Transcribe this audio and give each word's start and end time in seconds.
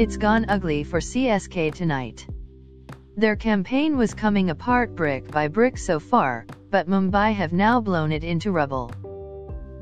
It's 0.00 0.16
gone 0.16 0.46
ugly 0.48 0.82
for 0.82 0.98
CSK 0.98 1.74
tonight. 1.74 2.26
Their 3.18 3.36
campaign 3.36 3.98
was 3.98 4.14
coming 4.14 4.48
apart 4.48 4.96
brick 4.96 5.30
by 5.30 5.48
brick 5.48 5.76
so 5.76 6.00
far, 6.00 6.46
but 6.70 6.88
Mumbai 6.88 7.34
have 7.34 7.52
now 7.52 7.82
blown 7.82 8.10
it 8.10 8.24
into 8.24 8.50
rubble. 8.50 8.90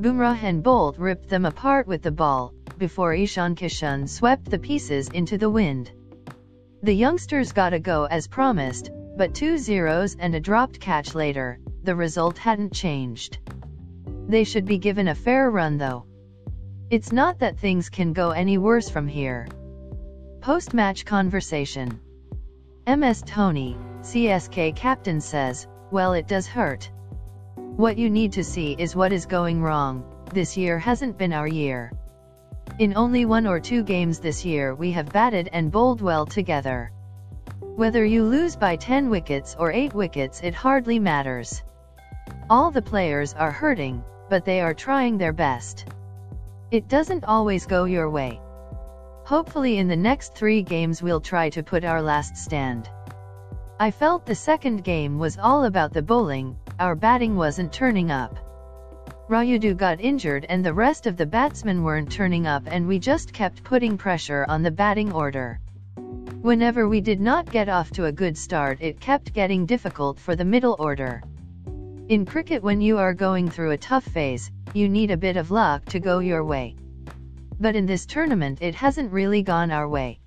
Bumrah 0.01 0.43
and 0.43 0.61
Bolt 0.61 0.99
ripped 0.99 1.28
them 1.28 1.45
apart 1.45 1.87
with 1.87 2.03
the 2.03 2.10
ball, 2.10 2.53
before 2.78 3.15
Ishan 3.15 3.54
Kishan 3.54 4.09
swept 4.09 4.51
the 4.51 4.59
pieces 4.59 5.09
into 5.10 5.38
the 5.38 5.49
wind. 5.49 5.92
The 6.82 6.95
youngsters 6.95 7.53
got 7.53 7.73
a 7.73 7.78
go 7.78 8.06
as 8.06 8.27
promised, 8.27 8.91
but 9.17 9.37
two 9.37 9.56
zeros 9.56 10.17
and 10.19 10.35
a 10.35 10.41
dropped 10.41 10.81
catch 10.81 11.14
later, 11.14 11.60
the 11.85 11.95
result 11.95 12.38
hadn't 12.38 12.73
changed. 12.73 13.38
They 14.27 14.42
should 14.42 14.64
be 14.64 14.78
given 14.78 15.06
a 15.06 15.14
fair 15.14 15.49
run 15.49 15.78
though. 15.78 16.06
It's 16.91 17.12
not 17.12 17.38
that 17.38 17.56
things 17.56 17.88
can 17.88 18.12
go 18.12 18.30
any 18.30 18.59
worse 18.59 18.91
from 18.91 19.06
here. 19.06 19.46
Post-match 20.48 21.05
conversation. 21.05 22.01
MS 22.87 23.23
Dhoni, 23.23 23.77
CSK 24.01 24.74
captain 24.74 25.21
says, 25.21 25.69
well 25.91 26.15
it 26.15 26.27
does 26.27 26.47
hurt. 26.47 26.91
What 27.55 27.98
you 27.98 28.09
need 28.09 28.33
to 28.33 28.43
see 28.43 28.73
is 28.73 28.97
what 28.97 29.12
is 29.12 29.27
going 29.27 29.61
wrong, 29.61 30.05
this 30.33 30.57
year 30.57 30.79
hasn't 30.79 31.19
been 31.19 31.34
our 31.34 31.47
year. 31.47 31.93
In 32.79 32.97
only 32.97 33.27
one 33.27 33.47
or 33.47 33.61
two 33.61 33.83
games 33.83 34.21
this 34.21 34.43
year 34.43 34.74
we 34.74 34.91
have 34.93 35.12
batted 35.12 35.51
and 35.52 35.71
bowled 35.71 36.01
well 36.01 36.24
together. 36.24 36.93
Whether 37.60 38.07
you 38.07 38.24
lose 38.24 38.57
by 38.57 38.77
10 38.77 39.10
wickets 39.10 39.55
or 39.59 39.71
8 39.71 39.93
wickets 39.93 40.41
it 40.41 40.55
hardly 40.55 40.99
matters. 40.99 41.62
All 42.49 42.71
the 42.71 42.80
players 42.80 43.35
are 43.35 43.52
hurting, 43.52 44.02
but 44.30 44.46
they 44.46 44.62
are 44.62 44.73
trying 44.73 45.19
their 45.19 45.35
best. 45.35 45.85
It 46.71 46.88
doesn't 46.88 47.24
always 47.27 47.66
go 47.66 47.85
your 47.85 48.09
way. 48.09 48.41
Hopefully 49.29 49.76
in 49.76 49.88
the 49.88 49.95
next 50.10 50.34
three 50.34 50.62
games 50.62 51.02
we'll 51.02 51.21
try 51.21 51.51
to 51.51 51.62
put 51.62 51.84
our 51.84 52.01
last 52.01 52.34
stand. 52.34 52.88
I 53.79 53.90
felt 53.90 54.24
the 54.24 54.34
second 54.34 54.84
game 54.84 55.18
was 55.18 55.37
all 55.37 55.66
about 55.66 55.93
the 55.93 56.01
bowling, 56.01 56.57
our 56.80 56.95
batting 56.95 57.37
wasn't 57.37 57.71
turning 57.71 58.10
up. 58.10 58.38
Rayudu 59.29 59.76
got 59.76 60.01
injured 60.01 60.46
and 60.49 60.65
the 60.65 60.73
rest 60.73 61.06
of 61.06 61.18
the 61.18 61.26
batsmen 61.26 61.82
weren't 61.82 62.10
turning 62.10 62.46
up 62.46 62.62
and 62.68 62.88
we 62.88 62.99
just 62.99 63.34
kept 63.34 63.62
putting 63.62 63.99
pressure 63.99 64.47
on 64.49 64.62
the 64.62 64.71
batting 64.71 65.12
order. 65.12 65.61
Whenever 66.41 66.89
we 66.89 67.03
did 67.03 67.21
not 67.21 67.53
get 67.53 67.69
off 67.69 67.91
to 67.91 68.06
a 68.06 68.19
good 68.23 68.39
start 68.39 68.81
it 68.81 68.99
kept 68.99 69.34
getting 69.34 69.67
difficult 69.67 70.19
for 70.19 70.37
the 70.37 70.45
middle 70.47 70.75
order. 70.79 71.23
In 72.09 72.25
cricket 72.25 72.62
when 72.62 72.81
you 72.81 72.97
are 72.97 73.12
going 73.12 73.51
through 73.51 73.73
a 73.73 73.77
tough 73.77 74.05
phase, 74.05 74.51
you 74.73 74.89
need 74.89 75.11
a 75.11 75.19
bit 75.19 75.37
of 75.37 75.51
luck 75.51 75.84
to 75.84 76.01
go 76.01 76.21
your 76.21 76.45
way. 76.45 76.77
But 77.61 77.75
in 77.75 77.87
this 77.87 78.06
tournament 78.06 78.62
it 78.62 78.75
hasn't 78.75 79.12
really 79.12 79.42
gone 79.42 79.70
our 79.70 79.89
way. 79.89 80.20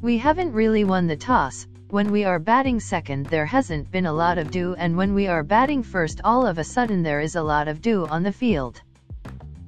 We 0.00 0.18
haven't 0.18 0.52
really 0.52 0.84
won 0.84 1.06
the 1.06 1.16
toss, 1.16 1.66
when 1.90 2.10
we 2.10 2.24
are 2.24 2.38
batting 2.38 2.80
second 2.80 3.26
there 3.26 3.46
hasn't 3.46 3.90
been 3.90 4.06
a 4.06 4.12
lot 4.12 4.38
of 4.38 4.50
dew 4.50 4.74
and 4.76 4.96
when 4.96 5.14
we 5.14 5.26
are 5.28 5.42
batting 5.42 5.82
first 5.82 6.20
all 6.24 6.46
of 6.46 6.58
a 6.58 6.64
sudden 6.64 7.02
there 7.02 7.20
is 7.20 7.36
a 7.36 7.42
lot 7.42 7.68
of 7.68 7.80
dew 7.80 8.06
on 8.06 8.22
the 8.22 8.32
field. 8.32 8.80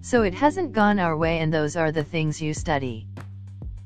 So 0.00 0.22
it 0.22 0.34
hasn't 0.34 0.72
gone 0.72 0.98
our 0.98 1.16
way 1.16 1.38
and 1.40 1.52
those 1.52 1.76
are 1.76 1.92
the 1.92 2.04
things 2.04 2.40
you 2.40 2.54
study. 2.54 3.06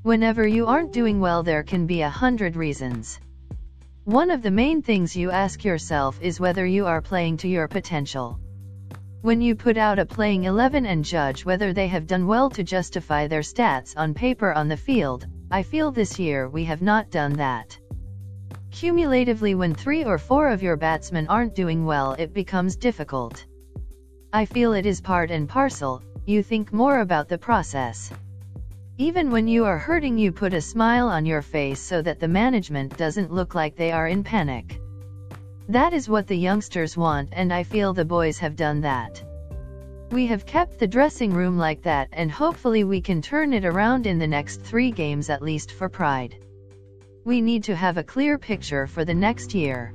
Whenever 0.02 0.46
you 0.46 0.66
aren't 0.66 0.92
doing 0.92 1.20
well 1.20 1.42
there 1.42 1.62
can 1.62 1.86
be 1.86 2.02
a 2.02 2.08
hundred 2.08 2.56
reasons. 2.56 3.20
One 4.04 4.30
of 4.30 4.42
the 4.42 4.50
main 4.50 4.82
things 4.82 5.14
you 5.14 5.30
ask 5.30 5.64
yourself 5.64 6.18
is 6.22 6.40
whether 6.40 6.64
you 6.64 6.86
are 6.86 7.00
playing 7.00 7.36
to 7.38 7.48
your 7.48 7.68
potential. 7.68 8.38
When 9.22 9.40
you 9.40 9.54
put 9.54 9.76
out 9.76 10.00
a 10.00 10.04
playing 10.04 10.44
11 10.44 10.84
and 10.84 11.04
judge 11.04 11.44
whether 11.44 11.72
they 11.72 11.86
have 11.86 12.08
done 12.08 12.26
well 12.26 12.50
to 12.50 12.64
justify 12.64 13.28
their 13.28 13.42
stats 13.42 13.94
on 13.96 14.14
paper 14.14 14.52
on 14.52 14.66
the 14.66 14.76
field, 14.76 15.28
I 15.48 15.62
feel 15.62 15.92
this 15.92 16.18
year 16.18 16.48
we 16.48 16.64
have 16.64 16.82
not 16.82 17.08
done 17.08 17.34
that. 17.34 17.78
Cumulatively 18.72 19.54
when 19.54 19.74
three 19.74 20.02
or 20.02 20.18
four 20.18 20.48
of 20.48 20.60
your 20.60 20.76
batsmen 20.76 21.28
aren't 21.28 21.54
doing 21.54 21.84
well 21.84 22.14
it 22.14 22.34
becomes 22.34 22.74
difficult. 22.74 23.46
I 24.32 24.44
feel 24.44 24.72
it 24.72 24.86
is 24.86 25.00
part 25.00 25.30
and 25.30 25.48
parcel, 25.48 26.02
you 26.26 26.42
think 26.42 26.72
more 26.72 26.98
about 26.98 27.28
the 27.28 27.38
process. 27.38 28.10
Even 28.98 29.30
when 29.30 29.46
you 29.46 29.64
are 29.64 29.78
hurting 29.78 30.18
you 30.18 30.32
put 30.32 30.52
a 30.52 30.60
smile 30.60 31.06
on 31.06 31.26
your 31.26 31.42
face 31.42 31.78
so 31.78 32.02
that 32.02 32.18
the 32.18 32.26
management 32.26 32.96
doesn't 32.96 33.32
look 33.32 33.54
like 33.54 33.76
they 33.76 33.92
are 33.92 34.08
in 34.08 34.24
panic. 34.24 34.81
That 35.68 35.92
is 35.92 36.08
what 36.08 36.26
the 36.26 36.36
youngsters 36.36 36.96
want 36.96 37.28
and 37.32 37.52
I 37.52 37.62
feel 37.62 37.92
the 37.92 38.04
boys 38.04 38.38
have 38.38 38.56
done 38.56 38.80
that. 38.80 39.22
We 40.10 40.26
have 40.26 40.44
kept 40.44 40.78
the 40.78 40.88
dressing 40.88 41.32
room 41.32 41.56
like 41.56 41.82
that 41.82 42.08
and 42.12 42.30
hopefully 42.30 42.84
we 42.84 43.00
can 43.00 43.22
turn 43.22 43.52
it 43.52 43.64
around 43.64 44.06
in 44.06 44.18
the 44.18 44.26
next 44.26 44.60
three 44.62 44.90
games 44.90 45.30
at 45.30 45.40
least 45.40 45.70
for 45.70 45.88
pride. 45.88 46.36
We 47.24 47.40
need 47.40 47.62
to 47.64 47.76
have 47.76 47.96
a 47.96 48.02
clear 48.02 48.38
picture 48.38 48.88
for 48.88 49.04
the 49.04 49.14
next 49.14 49.54
year. 49.54 49.94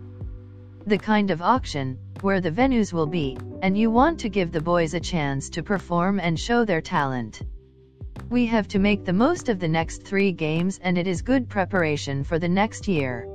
The 0.85 0.97
kind 0.97 1.31
of 1.31 1.41
auction, 1.41 1.99
where 2.21 2.39
the 2.39 2.51
venues 2.51 2.93
will 2.93 3.05
be, 3.05 3.37
and 3.61 3.77
you 3.77 3.91
want 3.91 4.19
to 4.21 4.29
give 4.29 4.53
the 4.53 4.61
boys 4.61 4.93
a 4.93 5.01
chance 5.01 5.49
to 5.49 5.61
perform 5.61 6.19
and 6.21 6.39
show 6.39 6.63
their 6.63 6.81
talent. 6.81 7.41
We 8.29 8.45
have 8.45 8.69
to 8.69 8.79
make 8.79 9.03
the 9.03 9.13
most 9.13 9.49
of 9.49 9.59
the 9.59 9.67
next 9.67 10.03
three 10.03 10.31
games 10.31 10.79
and 10.81 10.97
it 10.97 11.07
is 11.07 11.21
good 11.21 11.49
preparation 11.49 12.23
for 12.23 12.39
the 12.39 12.49
next 12.49 12.87
year. 12.87 13.27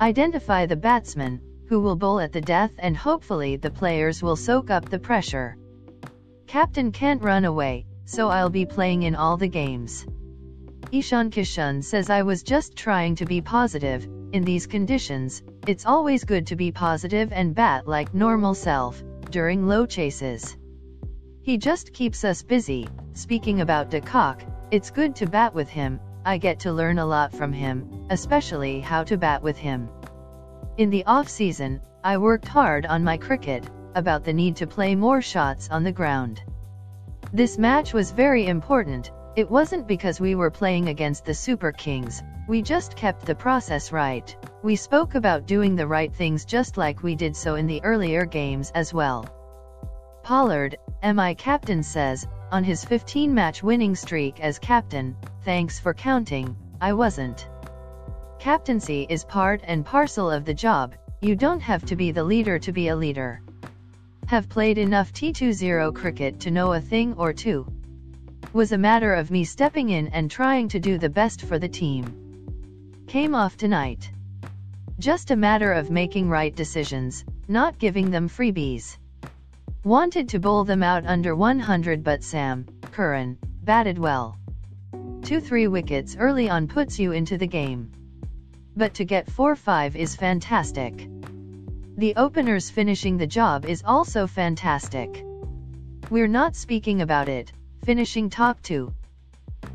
Identify 0.00 0.66
the 0.66 0.76
batsman, 0.76 1.40
who 1.68 1.80
will 1.80 1.96
bowl 1.96 2.18
at 2.18 2.32
the 2.32 2.40
death 2.40 2.72
and 2.78 2.96
hopefully 2.96 3.56
the 3.56 3.70
players 3.70 4.22
will 4.22 4.36
soak 4.36 4.70
up 4.70 4.88
the 4.88 4.98
pressure. 4.98 5.56
Captain 6.46 6.90
can't 6.90 7.22
run 7.22 7.44
away, 7.44 7.86
so 8.04 8.28
I'll 8.28 8.50
be 8.50 8.66
playing 8.66 9.04
in 9.04 9.14
all 9.14 9.36
the 9.36 9.48
games. 9.48 10.06
Ishan 10.90 11.30
Kishan 11.30 11.82
says 11.82 12.10
I 12.10 12.22
was 12.22 12.42
just 12.42 12.76
trying 12.76 13.14
to 13.16 13.24
be 13.24 13.40
positive, 13.40 14.04
in 14.32 14.42
these 14.42 14.66
conditions, 14.66 15.42
it's 15.66 15.86
always 15.86 16.24
good 16.24 16.48
to 16.48 16.56
be 16.56 16.72
positive 16.72 17.32
and 17.32 17.54
bat 17.54 17.86
like 17.86 18.14
normal 18.14 18.54
self, 18.54 19.02
during 19.30 19.66
low 19.66 19.86
chases. 19.86 20.56
He 21.42 21.56
just 21.56 21.92
keeps 21.92 22.24
us 22.24 22.42
busy, 22.42 22.88
speaking 23.12 23.60
about 23.60 23.90
De 23.90 24.00
Kock, 24.00 24.42
it's 24.70 24.90
good 24.90 25.14
to 25.16 25.26
bat 25.26 25.54
with 25.54 25.68
him, 25.68 26.00
I 26.24 26.38
get 26.38 26.60
to 26.60 26.72
learn 26.72 26.98
a 26.98 27.06
lot 27.06 27.32
from 27.32 27.52
him, 27.52 28.06
especially 28.10 28.80
how 28.80 29.04
to 29.04 29.18
bat 29.18 29.42
with 29.42 29.58
him. 29.58 29.88
In 30.78 30.90
the 30.90 31.04
off-season, 31.04 31.80
I 32.02 32.18
worked 32.18 32.48
hard 32.48 32.86
on 32.86 33.04
my 33.04 33.16
cricket, 33.16 33.68
about 33.94 34.24
the 34.24 34.32
need 34.32 34.56
to 34.56 34.66
play 34.66 34.94
more 34.94 35.20
shots 35.20 35.68
on 35.70 35.84
the 35.84 35.92
ground. 35.92 36.42
This 37.32 37.58
match 37.58 37.92
was 37.92 38.10
very 38.10 38.46
important, 38.46 39.10
it 39.36 39.50
wasn't 39.50 39.86
because 39.86 40.20
we 40.20 40.34
were 40.34 40.50
playing 40.50 40.88
against 40.88 41.24
the 41.24 41.34
Super 41.34 41.72
Kings, 41.72 42.22
we 42.46 42.62
just 42.62 42.94
kept 42.94 43.24
the 43.24 43.34
process 43.34 43.90
right. 43.90 44.36
We 44.62 44.76
spoke 44.76 45.14
about 45.14 45.46
doing 45.46 45.76
the 45.76 45.86
right 45.86 46.14
things 46.14 46.44
just 46.44 46.76
like 46.76 47.02
we 47.02 47.14
did 47.14 47.34
so 47.34 47.54
in 47.54 47.66
the 47.66 47.82
earlier 47.82 48.26
games 48.26 48.70
as 48.74 48.92
well. 48.92 49.26
Pollard, 50.22 50.76
MI 51.02 51.34
captain 51.34 51.82
says, 51.82 52.26
on 52.52 52.62
his 52.62 52.84
15-match 52.84 53.62
winning 53.62 53.94
streak 53.94 54.40
as 54.40 54.58
captain, 54.58 55.16
thanks 55.44 55.78
for 55.78 55.92
counting, 55.92 56.56
I 56.80 56.94
wasn't. 56.94 57.48
Captaincy 58.38 59.06
is 59.10 59.24
part 59.24 59.60
and 59.64 59.84
parcel 59.84 60.30
of 60.30 60.46
the 60.46 60.54
job, 60.54 60.94
you 61.20 61.36
don't 61.36 61.60
have 61.60 61.84
to 61.86 61.96
be 61.96 62.12
the 62.12 62.24
leader 62.24 62.58
to 62.58 62.72
be 62.72 62.88
a 62.88 62.96
leader. 62.96 63.42
Have 64.26 64.48
played 64.48 64.78
enough 64.78 65.12
T20 65.12 65.94
cricket 65.94 66.40
to 66.40 66.50
know 66.50 66.72
a 66.72 66.80
thing 66.80 67.12
or 67.14 67.34
two. 67.34 67.66
Was 68.54 68.72
a 68.72 68.78
matter 68.78 69.12
of 69.12 69.30
me 69.30 69.44
stepping 69.44 69.90
in 69.90 70.08
and 70.08 70.30
trying 70.30 70.68
to 70.68 70.80
do 70.80 70.96
the 70.96 71.10
best 71.10 71.42
for 71.42 71.58
the 71.58 71.68
team. 71.68 72.04
Came 73.06 73.34
off 73.34 73.56
tonight. 73.58 74.10
Just 74.98 75.30
a 75.30 75.36
matter 75.36 75.72
of 75.72 75.90
making 75.90 76.30
right 76.30 76.54
decisions, 76.54 77.24
not 77.48 77.78
giving 77.78 78.10
them 78.10 78.28
freebies. 78.28 78.96
Wanted 79.84 80.30
to 80.30 80.38
bowl 80.38 80.64
them 80.64 80.82
out 80.82 81.04
under 81.04 81.36
100 81.36 82.02
but 82.02 82.24
Sam, 82.24 82.64
Curran, 82.92 83.36
batted 83.62 83.98
well. 83.98 84.38
2-3 85.24 85.70
wickets 85.70 86.16
early 86.18 86.50
on 86.50 86.68
puts 86.68 86.98
you 86.98 87.12
into 87.12 87.38
the 87.38 87.46
game. 87.46 87.90
But 88.76 88.92
to 88.94 89.06
get 89.06 89.26
4-5 89.26 89.96
is 89.96 90.14
fantastic. 90.14 91.08
The 91.96 92.14
openers 92.16 92.68
finishing 92.68 93.16
the 93.16 93.26
job 93.26 93.64
is 93.64 93.82
also 93.86 94.26
fantastic. 94.26 95.24
We're 96.10 96.28
not 96.28 96.54
speaking 96.54 97.00
about 97.00 97.30
it, 97.30 97.50
finishing 97.86 98.28
top 98.28 98.60
2. 98.60 98.92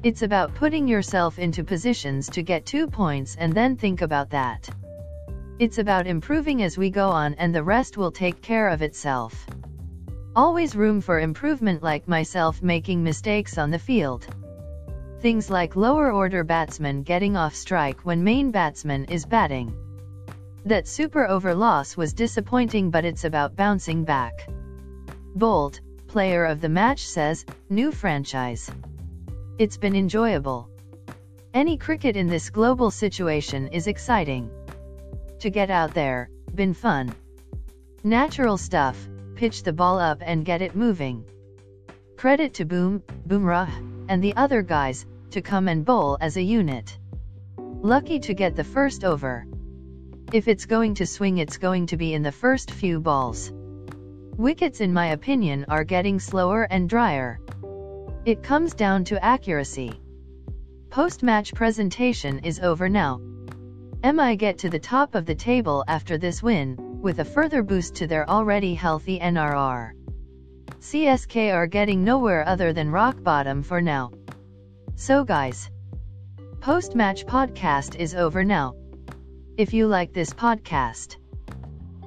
It's 0.03 0.21
about 0.21 0.53
putting 0.53 0.87
yourself 0.87 1.39
into 1.39 1.63
positions 1.63 2.29
to 2.29 2.43
get 2.43 2.67
2 2.67 2.85
points 2.85 3.35
and 3.35 3.51
then 3.51 3.75
think 3.75 4.03
about 4.03 4.29
that. 4.29 4.69
It's 5.57 5.79
about 5.79 6.05
improving 6.05 6.61
as 6.61 6.77
we 6.77 6.91
go 6.91 7.09
on 7.09 7.33
and 7.33 7.55
the 7.55 7.63
rest 7.63 7.97
will 7.97 8.11
take 8.11 8.43
care 8.43 8.69
of 8.69 8.83
itself. 8.83 9.47
Always 10.35 10.75
room 10.75 11.01
for 11.01 11.19
improvement 11.19 11.81
like 11.81 12.07
myself 12.07 12.61
making 12.61 13.03
mistakes 13.03 13.57
on 13.57 13.71
the 13.71 13.79
field. 13.79 14.27
Things 15.21 15.49
like 15.49 15.75
lower 15.75 16.13
order 16.13 16.45
batsmen 16.45 17.03
getting 17.03 17.35
off 17.35 17.53
strike 17.53 18.05
when 18.05 18.23
main 18.23 18.51
batsman 18.51 19.03
is 19.05 19.25
batting. 19.25 19.75
That 20.63 20.87
super 20.87 21.27
over 21.27 21.53
loss 21.53 21.97
was 21.97 22.13
disappointing 22.13 22.89
but 22.89 23.03
it's 23.03 23.25
about 23.25 23.57
bouncing 23.57 24.05
back. 24.05 24.47
Bolt, 25.35 25.81
player 26.07 26.45
of 26.45 26.61
the 26.61 26.69
match 26.69 27.05
says, 27.05 27.45
new 27.69 27.91
franchise. 27.91 28.71
It's 29.57 29.75
been 29.75 29.93
enjoyable. 29.93 30.69
Any 31.53 31.75
cricket 31.75 32.15
in 32.15 32.27
this 32.27 32.49
global 32.49 32.89
situation 32.89 33.67
is 33.67 33.87
exciting. 33.87 34.49
To 35.39 35.49
get 35.49 35.69
out 35.69 35.93
there, 35.93 36.29
been 36.55 36.73
fun. 36.73 37.13
Natural 38.05 38.57
stuff, 38.57 39.09
pitch 39.35 39.63
the 39.63 39.73
ball 39.73 39.99
up 39.99 40.19
and 40.21 40.45
get 40.45 40.61
it 40.61 40.77
moving. 40.77 41.25
Credit 42.15 42.53
to 42.53 42.63
Boom, 42.65 43.03
Bumrah, 43.27 43.88
and 44.09 44.21
the 44.21 44.35
other 44.35 44.61
guys, 44.61 45.05
to 45.31 45.41
come 45.41 45.67
and 45.69 45.85
bowl 45.85 46.17
as 46.19 46.35
a 46.35 46.41
unit. 46.41 46.97
Lucky 47.57 48.19
to 48.19 48.33
get 48.33 48.55
the 48.55 48.63
first 48.63 49.05
over. 49.05 49.45
If 50.33 50.47
it's 50.47 50.65
going 50.65 50.95
to 50.95 51.05
swing 51.05 51.37
it's 51.37 51.57
going 51.57 51.85
to 51.87 51.97
be 51.97 52.13
in 52.13 52.23
the 52.23 52.31
first 52.31 52.71
few 52.71 52.99
balls. 52.99 53.51
Wickets 54.35 54.81
in 54.81 54.93
my 54.93 55.07
opinion 55.07 55.65
are 55.69 55.83
getting 55.83 56.19
slower 56.19 56.63
and 56.69 56.89
drier. 56.89 57.39
It 58.25 58.43
comes 58.43 58.73
down 58.73 59.05
to 59.05 59.23
accuracy. 59.23 59.93
Post-match 60.89 61.53
presentation 61.53 62.39
is 62.39 62.59
over 62.59 62.89
now. 62.89 63.21
MI 64.03 64.35
get 64.35 64.57
to 64.59 64.69
the 64.69 64.79
top 64.79 65.13
of 65.13 65.25
the 65.25 65.35
table 65.35 65.83
after 65.87 66.17
this 66.17 66.41
win, 66.41 66.77
with 67.01 67.19
a 67.19 67.25
further 67.25 67.63
boost 67.63 67.95
to 67.95 68.07
their 68.07 68.29
already 68.29 68.73
healthy 68.73 69.19
NRR. 69.19 69.91
CSK 70.79 71.53
are 71.53 71.67
getting 71.67 72.03
nowhere 72.03 72.47
other 72.47 72.71
than 72.71 72.89
rock 72.89 73.21
bottom 73.21 73.63
for 73.63 73.81
now. 73.81 74.11
So 74.95 75.25
guys, 75.25 75.69
post-match 76.61 77.25
podcast 77.25 77.95
is 77.95 78.15
over 78.15 78.43
now. 78.45 78.75
If 79.57 79.73
you 79.73 79.87
like 79.87 80.13
this 80.13 80.29
podcast, 80.29 81.17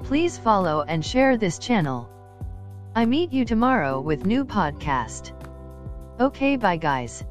please 0.04 0.38
follow 0.38 0.82
and 0.82 1.04
share 1.04 1.36
this 1.36 1.58
channel. 1.58 2.08
I 2.94 3.04
meet 3.04 3.32
you 3.32 3.44
tomorrow 3.44 4.00
with 4.00 4.24
new 4.24 4.44
podcast. 4.44 5.32
Okay 6.18 6.56
bye 6.56 6.78
guys. 6.78 7.24